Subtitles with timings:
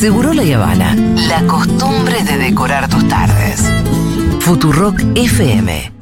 [0.00, 0.94] Seguro La Habana.
[1.28, 3.70] La costumbre de decorar tus tardes.
[4.40, 5.92] Futurock FM.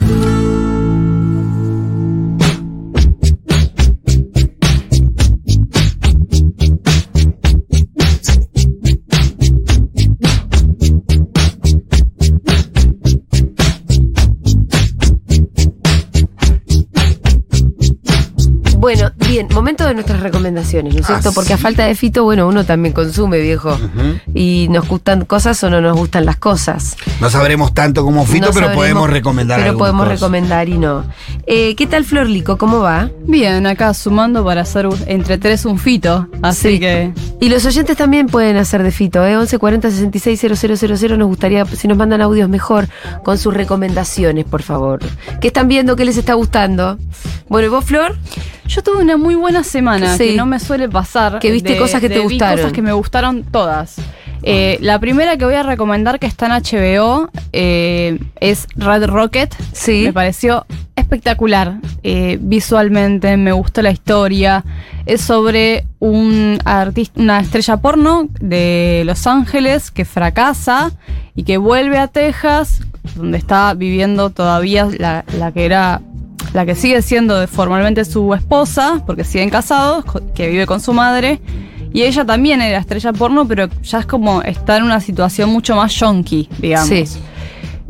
[19.43, 21.29] Bien, momento de nuestras recomendaciones, ¿no es cierto?
[21.29, 23.79] Ah, Porque a falta de fito, bueno, uno también consume, viejo.
[24.35, 26.97] Y nos gustan cosas o no nos gustan las cosas.
[27.21, 30.21] No sabremos tanto como Fito, No pero sabremos, podemos recomendar Pero podemos cosas.
[30.21, 31.05] recomendar y no.
[31.47, 32.59] Eh, ¿Qué tal, Flor Lico?
[32.59, 33.11] ¿Cómo va?
[33.27, 36.27] Bien, acá sumando para hacer entre tres un fito.
[36.43, 36.81] Así Sí.
[36.81, 37.13] que.
[37.41, 39.37] Y los oyentes también pueden hacer de fito, ¿eh?
[39.37, 41.17] 1140 66 000.
[41.19, 42.89] Nos gustaría, si nos mandan audios mejor,
[43.25, 45.01] con sus recomendaciones, por favor.
[45.41, 45.95] ¿Qué están viendo?
[45.97, 46.99] ¿Qué les está gustando?
[47.49, 48.17] Bueno, ¿y vos, Flor?
[48.69, 50.29] Yo tuve una muy buena semana, Sí.
[50.29, 51.39] que no me suele pasar.
[51.39, 52.57] Que viste cosas que te vi gustaron.
[52.59, 53.97] cosas que me gustaron todas.
[54.43, 59.53] Eh, la primera que voy a recomendar que está en HBO eh, es Red Rocket.
[59.73, 60.03] Sí.
[60.05, 60.65] Me pareció
[60.97, 61.79] espectacular.
[62.05, 64.65] eh, visualmente, me gustó la historia.
[65.07, 70.93] Es sobre un artista, una estrella porno de Los Ángeles que fracasa
[71.35, 72.81] y que vuelve a Texas,
[73.17, 76.01] donde está viviendo todavía la, la que era.
[76.55, 80.05] La que sigue siendo formalmente su esposa, porque siguen casados,
[80.35, 81.41] que vive con su madre.
[81.93, 85.75] Y ella también era estrella porno, pero ya es como está en una situación mucho
[85.77, 86.89] más yonky, digamos.
[86.89, 87.05] Sí.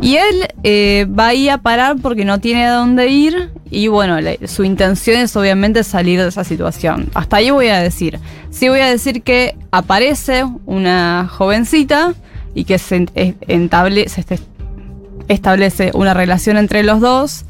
[0.01, 3.51] Y él eh, va ahí a parar porque no tiene a dónde ir.
[3.70, 7.11] Y bueno, le- su intención es obviamente salir de esa situación.
[7.14, 8.20] Hasta ahí voy a decir.
[8.51, 12.14] Sí voy a decir que aparece una jovencita
[12.55, 14.25] y que se, en- entable- se
[15.29, 17.45] establece una relación entre los dos.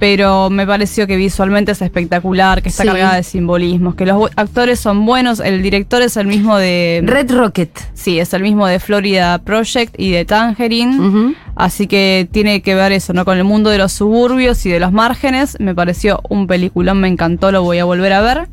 [0.00, 2.88] Pero me pareció que visualmente es espectacular, que está Sí.
[2.88, 7.02] cargada de simbolismos, que los actores son buenos, el director es el mismo de...
[7.04, 7.70] Red Rocket.
[7.92, 11.34] Sí, es el mismo de Florida Project y de Tangerine.
[11.54, 13.24] Así que tiene que ver eso, ¿no?
[13.26, 15.58] Con el mundo de los suburbios y de los márgenes.
[15.60, 18.48] Me pareció un peliculón, me encantó, lo voy a volver a ver.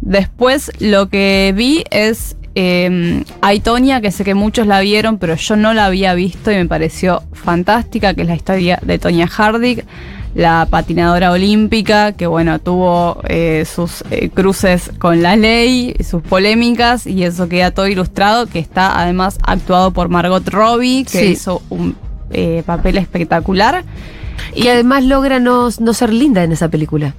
[0.00, 5.54] Después lo que vi es eh, Aitonia, que sé que muchos la vieron, pero yo
[5.54, 9.84] no la había visto y me pareció fantástica, que es la historia de Tonya Hardig,
[10.34, 17.06] la patinadora olímpica, que bueno, tuvo eh, sus eh, cruces con la ley, sus polémicas,
[17.06, 21.26] y eso queda todo ilustrado, que está además actuado por Margot Robbie, que Sí.
[21.32, 21.96] hizo un
[22.30, 23.84] eh, papel espectacular.
[24.54, 27.14] Y además logra no, no ser linda en esa película.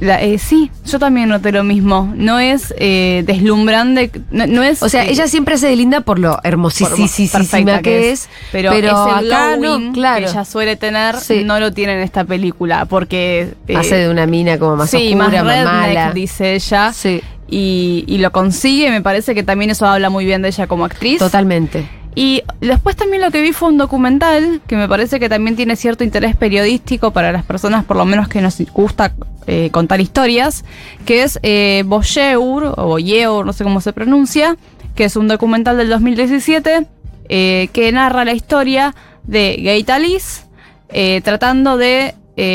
[0.00, 2.10] La- eh, sí, yo también noté lo mismo.
[2.16, 4.82] No es eh, deslumbrante, no, no es...
[4.82, 6.96] O sea, eh, ella siempre se linda por lo hermosísima
[7.30, 8.28] perfecta que es.
[8.52, 10.24] Pero, ese acá glowing no, claro.
[10.24, 11.42] que ella suele tener Sí.
[11.44, 15.08] no lo tiene en esta película porque eh, Hace de una mina como más sí,
[15.14, 16.12] oscura, más más, redneck, mala.
[16.12, 20.40] dice ella Sí, y, y lo consigue me parece que también eso habla muy bien
[20.42, 21.86] de ella como actriz totalmente.
[22.14, 25.76] Y después también lo que vi fue un documental que me parece que también tiene
[25.76, 29.12] cierto interés periodístico para las personas, por lo menos que nos gusta
[29.46, 30.64] eh, contar historias,
[31.06, 34.56] que es eh, Boyeur, o Boyeur, no sé cómo se pronuncia,
[34.96, 36.86] que es un documental del 2017
[37.28, 40.46] eh, que narra la historia de Gaita Liz,
[40.88, 42.14] eh, tratando de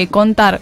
[0.10, 0.62] contar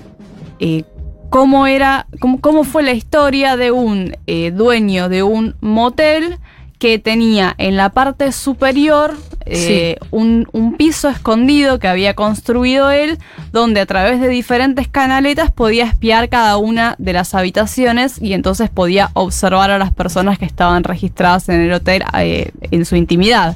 [1.30, 4.14] cómo era, cómo, cómo fue la historia de un
[4.54, 6.40] dueño de un motel
[6.84, 13.20] que tenía en la parte superior eh, un, un piso escondido que había construido él,
[13.54, 18.70] donde a través de diferentes canaletas podía espiar cada una de las habitaciones y entonces
[18.70, 23.56] podía observar a las personas que estaban registradas en el hotel eh, en su intimidad.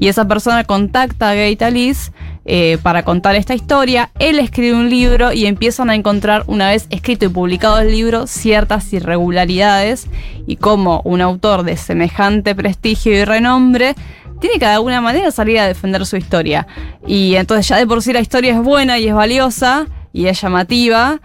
[0.00, 2.10] Y esa persona contacta a Gay Talis
[2.46, 4.10] eh, para contar esta historia.
[4.18, 8.26] Él escribe un libro y empiezan a encontrar, una vez escrito y publicado el libro,
[8.26, 10.06] ciertas irregularidades
[10.46, 13.94] y cómo un autor de semejante prestigio y renombre
[14.40, 16.66] tiene que de alguna manera salir a defender su historia.
[17.06, 20.40] Y entonces ya de por sí la historia es buena y es valiosa y es
[20.40, 21.20] llamativa.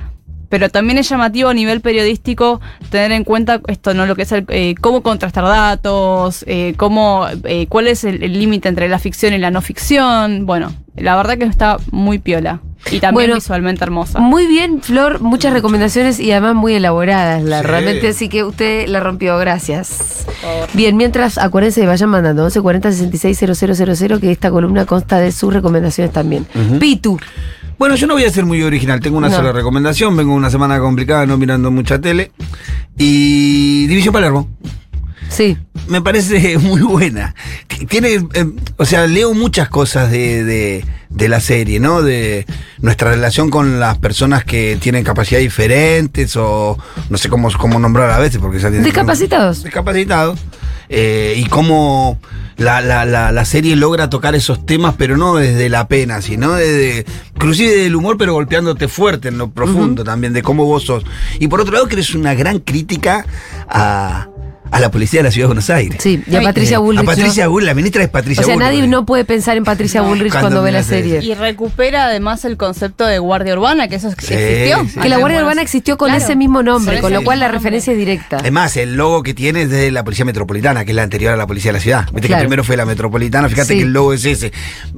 [0.49, 4.05] Pero también es llamativo a nivel periodístico tener en cuenta esto, ¿no?
[4.05, 8.67] Lo que es el, eh, cómo contrastar datos, eh, cómo, eh, cuál es el límite
[8.67, 10.45] entre la ficción y la no ficción.
[10.45, 12.59] Bueno, la verdad que está muy piola.
[12.91, 14.19] Y también Bueno, visualmente hermosa.
[14.19, 17.67] Muy bien, Flor, muchas recomendaciones y además muy elaboradas, la, Sí.
[17.67, 20.25] realmente, así que usted la rompió, gracias.
[20.73, 26.47] Bien, mientras acuérdense, vayan mandando 1140 66 que esta columna consta de sus recomendaciones también.
[26.79, 27.19] Pitu,
[27.79, 29.35] Bueno, yo no voy a ser muy original, tengo una No.
[29.37, 32.31] sola recomendación, vengo una semana complicada, no mirando mucha tele.
[32.97, 34.49] Y División Palermo.
[35.29, 37.33] sí, Me parece muy buena.
[37.87, 38.45] Tiene, eh,
[38.77, 42.03] o sea, leo muchas cosas de, de- de la serie, ¿no?
[42.03, 42.45] De
[42.81, 46.77] nuestra relación con las personas que tienen capacidades diferentes o
[47.09, 49.63] no sé cómo, cómo nombrar a veces porque ya tienen discapacitados.
[49.63, 50.37] discapacitados.
[50.89, 52.19] Eh, y cómo
[52.57, 56.53] la, la- la- la serie logra tocar esos temas, pero no desde la pena, sino
[56.55, 57.05] desde,
[57.35, 61.03] inclusive del humor, pero golpeándote fuerte en lo profundo también, de cómo vos sos.
[61.39, 63.25] Y por otro lado, que eres una gran crítica
[63.69, 64.27] a,
[64.71, 65.99] a la policía de la Ciudad de Buenos Aires.
[66.01, 67.01] Sí, y a Patricia Eh, Bullrich.
[67.03, 67.51] A Patricia ¿no?
[67.51, 68.71] Bullrich, la ministra es Patricia O sea, Bullrich.
[68.73, 71.19] nadie no puede pensar en Patricia Bullrich Cuando cuando, ve la serie.
[71.23, 74.85] Y recupera además el concepto de guardia urbana, que eso Sí, existió.
[74.93, 74.99] sí.
[74.99, 77.91] Que la Guardia Urbana existió con Claro, ese mismo nombre, con lo cual la referencia
[77.93, 78.37] es directa.
[78.39, 81.37] Además, el logo que tiene es de la Policía Metropolitana, que es la anterior a
[81.37, 82.05] la Policía de la Ciudad.
[82.13, 82.41] Viste Claro.
[82.41, 83.77] que primero fue la Metropolitana, fíjate Sí.
[83.79, 84.51] que el logo es ese.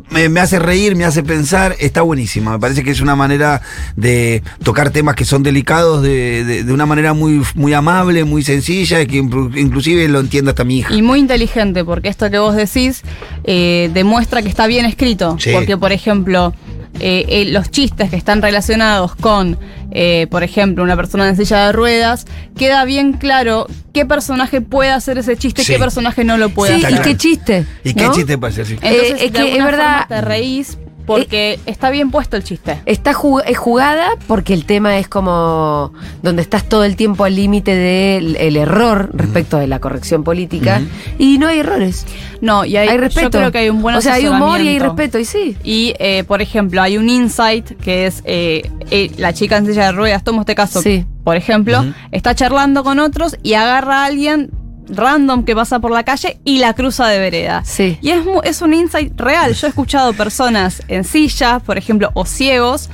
[0.10, 2.52] Me, me hace reír, me hace pensar, está buenísima.
[2.54, 3.62] Me parece que es una manera
[3.96, 8.44] de tocar temas que son delicados de, de- de una manera muy, muy amable, muy
[8.44, 9.18] sencilla, que
[9.62, 10.94] inclusive lo entienda hasta mi hija.
[10.94, 13.02] Y muy inteligente, porque esto que vos decís
[13.44, 15.38] eh, demuestra que está bien escrito.
[15.40, 15.52] Sí.
[15.54, 16.54] Porque, por ejemplo,
[17.00, 19.58] eh, eh, los chistes que están relacionados con,
[19.92, 22.26] eh, por ejemplo, una persona en silla de ruedas,
[22.58, 25.74] queda bien claro qué personaje puede hacer ese chiste y Sí.
[25.74, 27.02] qué personaje no lo puede Sí, y hacer.
[27.02, 27.66] qué chiste.
[27.84, 28.14] ¿Y qué ¿no?
[28.14, 28.66] chiste puede?
[28.66, 28.74] Sí.
[28.74, 30.78] Entonces, Eh, es de que es verdad- forma te reís
[31.18, 32.82] porque está bien puesto el chiste.
[32.86, 37.36] Está ju- es jugada porque el tema es como donde estás todo el tiempo al
[37.36, 40.82] límite del el error respecto de la corrección política
[41.18, 42.06] y no hay errores.
[42.42, 43.28] No, y hay, Hay, respeto.
[43.28, 45.56] Yo creo que hay un buen O sea, hay humor y hay respeto, y sí.
[45.64, 49.86] Y, eh, por ejemplo, hay un insight que es eh, eh, la chica en silla
[49.86, 51.06] de ruedas, tomo este caso, Sí.
[51.24, 54.50] por ejemplo, está charlando con otros y agarra a alguien
[54.92, 57.64] random que pasa por la calle y la cruza de vereda.
[57.66, 57.98] Sí.
[58.02, 59.54] Y es, es un insight real.
[59.54, 62.90] Yo he escuchado personas en sillas, por ejemplo, o ciegos,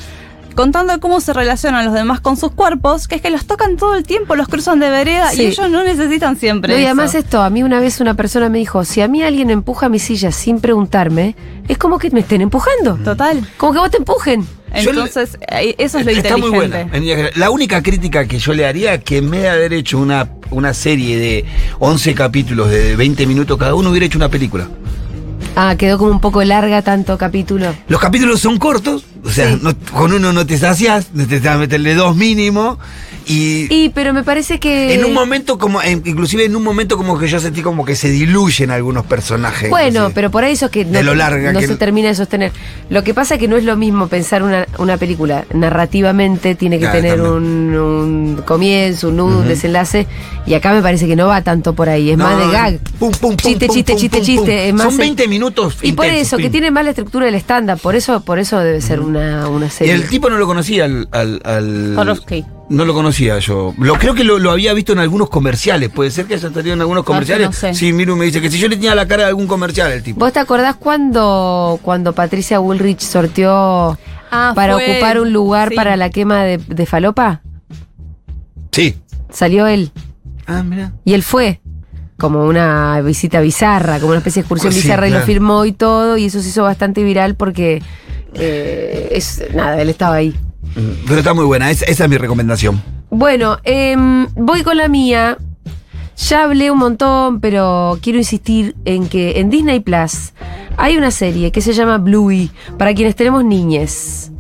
[0.56, 3.94] contando cómo se relacionan los demás con sus cuerpos, que es que los tocan todo
[3.96, 5.44] el tiempo, los cruzan de vereda Sí.
[5.44, 6.74] y ellos no necesitan siempre.
[6.74, 6.88] No, y eso.
[6.88, 9.88] además esto, a mí una vez una persona me dijo, si a mí alguien empuja
[9.88, 11.36] mi silla sin preguntarme,
[11.68, 12.96] es como que me estén empujando.
[13.04, 13.48] Total.
[13.58, 14.48] Como que vos te empujen.
[14.74, 16.58] Le- Entonces, eh, eso es lo Está muy inteligente.
[16.78, 16.82] buena.
[16.96, 17.34] en línea general.
[17.40, 20.30] La única crítica que yo le haría es que en vez de haber hecho una,
[20.52, 21.46] una serie de
[21.80, 24.68] 11 capítulos de 20 minutos cada uno, hubiera hecho una película.
[25.56, 27.74] Ah, quedó como un poco larga tanto capítulo.
[27.88, 29.60] Los capítulos son cortos, o sea, Sí.
[29.62, 32.80] no- con uno no te vas a meterle dos mínimo.
[33.30, 34.94] Y, Y, pero me parece que...
[34.94, 37.94] en un momento como, en- inclusive en un momento como que yo sentí como que
[37.98, 39.70] se diluyen algunos personajes.
[39.70, 42.16] Bueno, pero por ahí eso es que no, lo larga no que- se termina de
[42.16, 42.54] sostener.
[42.90, 46.78] Lo que pasa es que no es lo mismo pensar una, una película narrativamente, tiene
[46.78, 50.08] que Claro, tener un, un comienzo, un nudo, un desenlace,
[50.46, 52.80] y acá me parece que no va tanto por ahí, es No, más de gag.
[52.98, 54.72] pum, pum, pum, chiste, pum, chiste, chiste, chiste.
[54.74, 55.78] más Son el- 20 minutos.
[55.82, 58.80] Y por eso, que tiene más la estructura del stand-up, por eso, por eso debe
[58.80, 59.94] ser una, una Y serie.
[59.94, 61.08] el tipo no lo conocía al.
[61.12, 61.96] al,
[62.70, 63.74] no lo conocía yo.
[63.78, 65.90] Lo, creo que lo, lo había visto en algunos comerciales.
[65.90, 67.48] Puede ser que haya salido en algunos comerciales.
[67.48, 67.74] no sé.
[67.74, 70.04] Sí, Miru me dice que si yo le tenía la cara de algún comercial el
[70.04, 70.20] tipo.
[70.20, 73.98] ¿Vos te acordás cuando, cuando Patricia Woolrich sorteó
[74.30, 75.76] Ah, para fue ocupar un lugar Sí.
[75.76, 77.42] para la quema de, de falopa?
[78.72, 78.96] Sí.
[79.32, 79.92] Salió él.
[80.46, 80.92] Ah, mira.
[81.06, 81.62] Y él fue.
[82.18, 85.72] Como una visita bizarra, como una especie de excursión Sí, bizarra y lo filmó y
[85.72, 87.82] todo, y eso se hizo bastante viral porque
[88.36, 90.36] eh, es nada, él estaba ahí.
[91.08, 91.72] Pero está muy buena.
[91.72, 92.82] Es- esa es mi recomendación.
[93.10, 95.38] Bueno, em, voy con la mía.
[96.30, 100.34] Ya hablé un montón, pero quiero insistir en que en Disney Plus
[100.76, 104.32] hay una serie que se llama Bluey, para quienes tenemos niñes.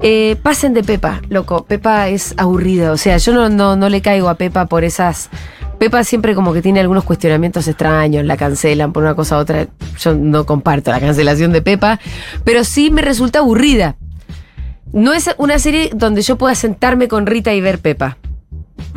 [0.00, 1.64] Eh, pasen de Pepa, loco.
[1.64, 2.92] Pepa es aburrida.
[2.92, 5.30] O sea, yo no, no, no le caigo a Pepa por esas.
[5.78, 9.66] Pepa siempre como que tiene algunos cuestionamientos extraños, la cancelan por una cosa u otra.
[9.98, 12.00] Yo no comparto la cancelación de Pepa,
[12.44, 13.96] pero sí me resulta aburrida.
[14.92, 18.16] No es una serie donde yo pueda sentarme con Rita y ver Pepa.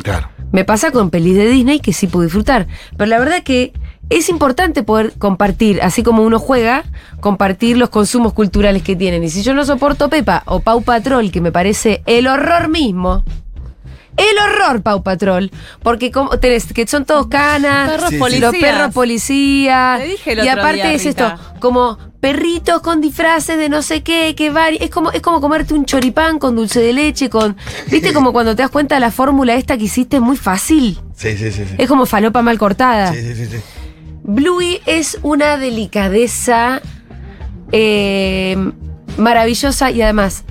[0.02, 0.28] Claro.
[0.52, 2.66] Me pasa con pelis de Disney que sí puedo disfrutar.
[2.96, 3.72] Pero la verdad que
[4.08, 6.84] es importante poder compartir, así como uno juega,
[7.20, 9.22] compartir los consumos culturales que tienen.
[9.22, 13.24] Y si yo no soporto Pepa o Pau Patrol, que me parece el horror mismo.
[14.16, 15.50] El horror, Pau Patrol.
[15.82, 18.52] Porque como tenés, que son todos canas, Perros Sí, policías.
[18.52, 20.00] los perros policías.
[20.00, 21.36] Te dije el y aparte día, es Rita.
[21.38, 25.72] esto, como perritos con disfraces de no sé qué, que es como es como comerte
[25.72, 27.56] un choripán con dulce de leche, con
[27.90, 30.98] ¿viste como cuando te das cuenta de la fórmula esta que hiciste es muy fácil?
[31.16, 31.64] Sí, sí, sí.
[31.66, 31.74] sí.
[31.78, 33.14] Es como falopa mal cortada.
[33.14, 33.56] Sí, sí, sí, sí.
[34.22, 36.82] Bluey es una delicadeza
[37.72, 38.56] eh,
[39.16, 40.44] maravillosa y además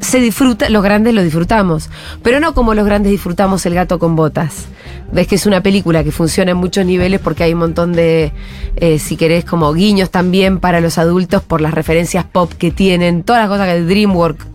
[0.00, 1.90] se disfruta, los grandes lo disfrutamos,
[2.22, 4.66] pero no como los grandes disfrutamos El gato con botas.
[5.12, 8.32] Ves que es una película que funciona en muchos niveles porque hay un montón de,
[8.76, 13.22] eh, si querés, como guiños también para los adultos por las referencias pop que tienen,
[13.22, 14.46] todas las cosas que DreamWorks.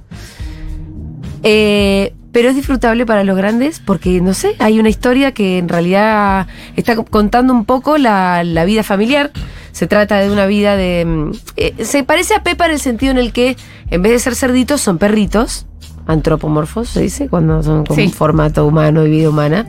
[1.44, 5.68] Eh, pero es disfrutable para los grandes porque, no sé, hay una historia que en
[5.68, 9.32] realidad está contando un poco la, la vida familiar.
[9.72, 11.06] Se trata de una vida de...
[11.06, 13.56] mm, eh, se parece a Pepa en el sentido en el que
[13.90, 15.66] en vez de ser cerditos son perritos,
[16.08, 18.04] antropomorfos se dice, cuando son con Sí.
[18.04, 19.68] un formato humano y vida humana.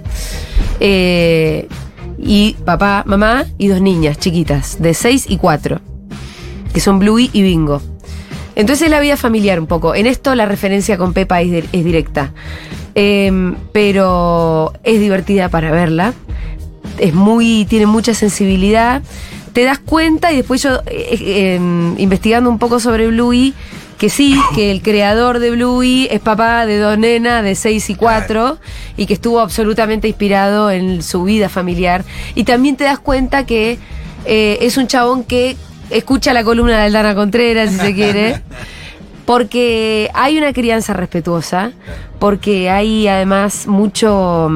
[0.80, 1.68] Eh,
[2.18, 5.80] y papá, mamá y dos niñas chiquitas, de 6 y 4,
[6.73, 7.82] que son Bluey y Bingo.
[8.54, 9.94] Entonces es la vida familiar un poco.
[9.94, 12.32] En esto la referencia con Pepa es directa.
[12.94, 16.12] Em, pero es divertida para verla.
[16.99, 17.64] Es muy.
[17.64, 19.02] tiene mucha sensibilidad.
[19.52, 23.54] Te das cuenta y después yo, eh, eh, em, investigando un poco sobre Bluey,
[23.99, 27.94] que sí, que el creador de Bluey es papá de dos nenas de 6 y
[27.94, 28.59] 4
[28.97, 32.04] y que estuvo absolutamente inspirado en su vida familiar.
[32.35, 33.78] Y también te das cuenta que
[34.25, 35.56] eh, es un chabón que
[35.90, 38.42] escucha la columna de Aldana Contreras, si se quiere.
[39.25, 41.71] Porque hay una crianza respetuosa,
[42.18, 44.50] porque hay además mucho,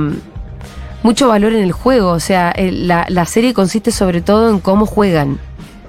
[1.06, 2.10] mucho valor en el juego.
[2.10, 5.38] O sea, el- la, la serie consiste sobre todo en cómo juegan.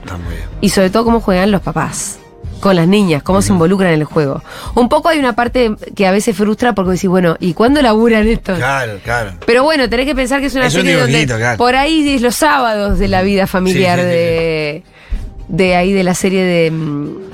[0.03, 0.47] Está muy bien.
[0.61, 2.19] Y sobre todo cómo juegan los papás.
[2.59, 4.41] Con las niñas, cómo se involucran en el juego.
[4.73, 8.27] Un poco hay una parte que a veces frustra porque decís, bueno, ¿y cuándo laburan
[8.27, 8.55] esto?
[8.55, 9.33] Claro, claro.
[9.45, 11.57] Pero bueno, tenés que pensar que es una Es un serie donde claro.
[11.57, 14.83] por ahí es los sábados de la vida familiar Sí, sí, sí, de,
[15.49, 17.26] de ahí de la serie de mm,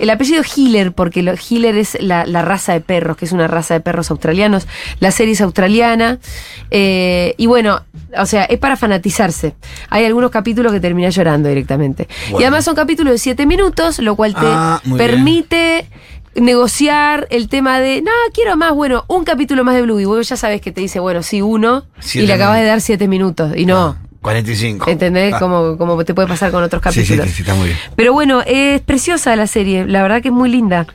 [0.00, 3.46] el apellido Hiller, porque lo, Hiller es la, la raza de perros, que es una
[3.46, 4.66] raza de perros australianos.
[4.98, 6.18] La serie es australiana.
[6.70, 7.82] eh, y bueno,
[8.16, 9.54] o sea, es para fanatizarse.
[9.88, 12.08] Hay algunos capítulos que terminas llorando directamente.
[12.30, 14.96] Y además son capítulos de siete minutos, lo cual te Ah, bien.
[14.96, 15.86] permite
[16.34, 20.28] negociar el tema de, no, quiero más, bueno, un capítulo más de Blue y vos
[20.28, 23.52] ya sabes que te dice, bueno, sí, uno, y le acabas de dar siete minutos,
[23.56, 24.90] y no, 45.
[24.90, 25.34] ¿entendés?
[25.34, 25.38] Ah.
[25.38, 27.26] Como, como te puede pasar con otros Sí, sí, capítulos.
[27.28, 27.78] sí, sí, está muy bien.
[27.96, 30.86] Pero bueno, es preciosa la serie, la verdad que es muy linda.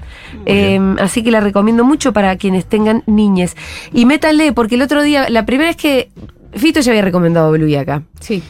[0.46, 3.56] Eh, así que la recomiendo mucho para quienes tengan niñes.
[3.94, 6.10] Y métanle, porque el otro día, la primera vez que
[6.54, 8.04] Fito ya había recomendado Blue acá.
[8.20, 8.44] Sí.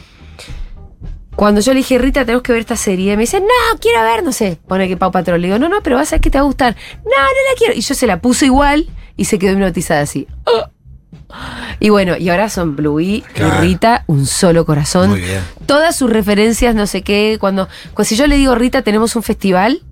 [1.34, 4.24] Cuando yo le dije, Rita, tenemos que ver esta serie, me dice, no, quiero ver,
[4.24, 5.40] no sé, pone que Pau Patrol.
[5.40, 6.74] Le digo, no, no, pero vas a ver que te va a gustar.
[7.04, 7.10] No, no
[7.50, 7.74] la quiero.
[7.74, 8.86] Y yo se la puse igual
[9.18, 10.26] y se quedó hipnotizada así.
[10.44, 10.64] Oh.
[11.80, 13.64] Y bueno, y ahora son Bluey Claro.
[13.64, 15.10] y Rita, un solo corazón.
[15.10, 15.40] Muy bien.
[15.66, 19.22] Todas sus referencias, no sé qué, cuando, cuando si yo le digo, Rita, tenemos un
[19.22, 19.82] festival.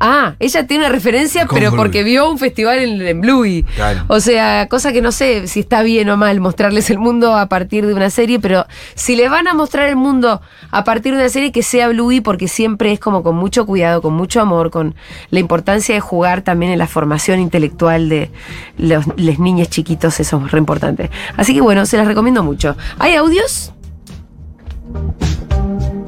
[0.00, 1.82] Ah, ella tiene una referencia, Con pero Bluey.
[1.84, 3.64] porque vio un festival en, en Bluey.
[3.64, 4.04] Claro.
[4.06, 7.46] O sea, cosa que no sé si está bien o mal mostrarles el mundo a
[7.48, 8.64] partir de una serie, pero
[8.94, 10.40] si le van a mostrar el mundo
[10.70, 14.00] a partir de una serie que sea Bluey, porque siempre es como con mucho cuidado,
[14.00, 14.94] con mucho amor, con
[15.30, 18.30] la importancia de jugar también en la formación intelectual de
[18.76, 21.10] los les niños chiquitos, eso es re importante.
[21.36, 22.76] Así que bueno, se las recomiendo mucho.
[23.00, 23.72] ¿Hay audios?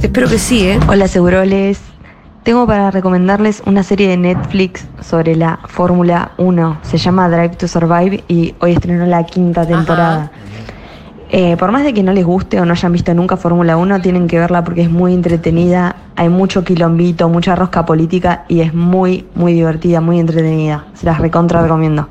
[0.00, 0.78] Espero que sí, ¿eh?
[0.88, 1.78] Hola Seguroles,
[2.42, 6.78] tengo para recomendarles una serie de Netflix sobre la Fórmula 1.
[6.82, 10.30] Se llama Drive to Survive y hoy estrenó la quinta temporada.
[11.32, 14.00] Eh, por más de que no les guste o no hayan visto nunca Fórmula 1,
[14.00, 18.74] tienen que verla porque es muy entretenida, hay mucho quilombito, mucha rosca política y es
[18.74, 20.86] muy, muy divertida, muy entretenida.
[20.94, 22.08] Se las recontra recomiendo.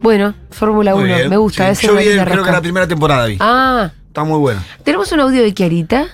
[0.00, 1.30] Bueno, Fórmula Muy 1, bien.
[1.30, 1.74] me gusta.
[1.74, 2.52] Sí, Yo es vi, creo que rosca.
[2.52, 3.36] la primera temporada vi.
[3.40, 4.62] Ah, Está muy buena.
[4.84, 6.06] tenemos un audio de Kiarita.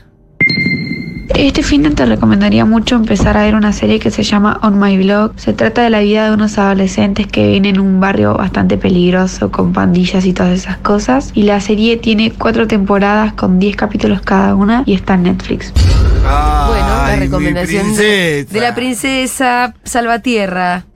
[1.39, 4.77] Este fin de te recomendaría mucho empezar a ver una serie que se llama On
[4.77, 5.35] My Blog.
[5.37, 9.53] Se trata de la vida de unos adolescentes que viven en un barrio bastante peligroso
[9.53, 11.31] con pandillas y todas esas cosas.
[11.35, 15.73] Y la serie tiene cuatro temporadas con 10 capítulos cada una y está en Netflix.
[15.73, 20.87] Bueno, la recomendación de, la princesa Salvatierra.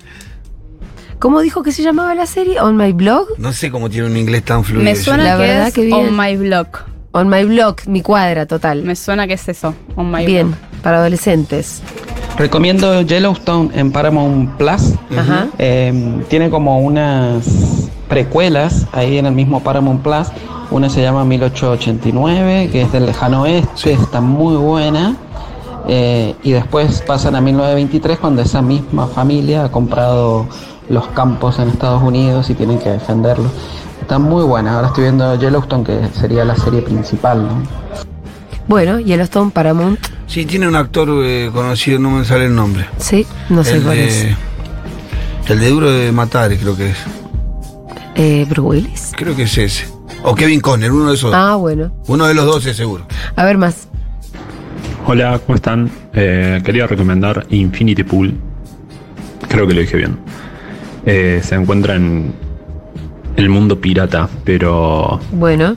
[1.21, 2.61] ¿Cómo dijo que se llamaba la serie?
[2.61, 3.29] ¿On My Blog?
[3.39, 4.83] No sé cómo tiene un inglés tan fluido.
[4.83, 6.09] Me suena La que verdad es que bien.
[6.09, 6.92] On My Blog.
[7.15, 8.85] On My Blog, mi cuadra total.
[8.85, 9.75] Me suena que es eso.
[9.97, 11.83] On My Bien, para adolescentes.
[12.39, 14.95] Recomiendo Yellowstone en Paramount Plus.
[15.17, 15.49] Ajá.
[15.59, 20.29] Eh, tiene como unas precuelas ahí en el mismo Paramount Plus.
[20.71, 25.15] Una se llama 1889, que es del lejano oeste, está muy buena.
[25.89, 30.47] Eh, y después pasan a 1923 cuando esa misma familia ha comprado
[30.93, 33.51] los campos en Estados Unidos y tienen que defenderlos.
[34.01, 34.75] Está muy buena.
[34.77, 37.43] Ahora estoy viendo Yellowstone, que sería la serie principal.
[37.43, 37.63] ¿no?
[38.69, 39.99] Bueno, Yellowstone, Paramount.
[40.27, 42.87] Sí, tiene un actor eh, conocido, no me sale el nombre.
[42.99, 44.23] Sí, no sé el, cuál es.
[44.23, 44.37] de,
[45.49, 46.97] el de Duro de Matar, creo que es.
[48.15, 49.13] Eh, Bruce Willis.
[49.17, 49.87] Creo que es ese.
[50.23, 51.33] O Kevin Conner, uno de esos.
[51.35, 51.91] Ah, bueno.
[52.07, 53.07] Uno de los dos es seguro.
[53.35, 53.89] A ver más.
[55.07, 55.91] Hola, ¿cómo están?
[56.13, 58.35] Eh, quería recomendar Infinity Pool.
[59.49, 60.19] Creo que lo dije bien.
[61.05, 62.33] Eh, se encuentra en
[63.37, 65.77] el mundo pirata, pero Bueno,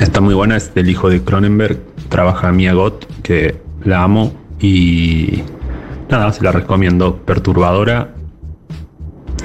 [0.00, 0.56] está muy buena.
[0.56, 1.78] Es del hijo de Cronenberg.
[2.08, 4.32] Trabaja Mia Gott, que la amo.
[4.60, 5.42] Y
[6.10, 7.16] nada, se la recomiendo.
[7.16, 8.14] Perturbadora,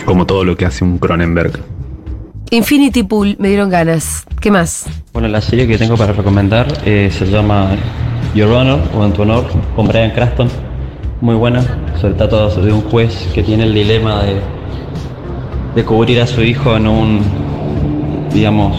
[0.05, 1.59] como todo lo que hace un Cronenberg.
[2.49, 4.25] Infinity Pool, me dieron ganas.
[4.39, 4.85] ¿Qué más?
[5.11, 7.71] Bueno, la serie que tengo para recomendar eh, se llama
[8.33, 10.49] Your Honor o En tu honor con Brian Cranston.
[11.19, 11.61] Muy buena.
[11.99, 14.39] Se trata de un juez que tiene el dilema de,
[15.77, 17.21] de cubrir a su hijo en un,
[18.33, 18.75] digamos,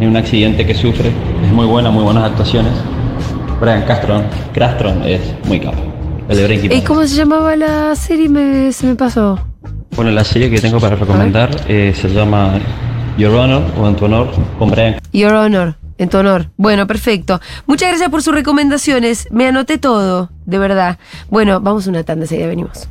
[0.00, 1.10] en un accidente que sufre.
[1.44, 2.72] Es muy buena, muy buenas actuaciones.
[3.60, 4.22] Brian Castron,
[4.54, 5.76] Crastron es muy capo.
[6.30, 8.30] El de Breaking ¿Y cómo se llamaba la serie?
[8.30, 9.38] Me- se me pasó.
[9.94, 12.54] Bueno, la serie que tengo para recomendar eh, se llama
[13.18, 16.46] Your Honor o En tu honor con Brian Your Honor, en tu honor.
[16.56, 17.40] Bueno, perfecto.
[17.66, 19.28] Muchas gracias por sus recomendaciones.
[19.30, 20.98] Me anoté todo, de verdad.
[21.28, 22.88] Bueno, vamos a una tanda, enseguida venimos.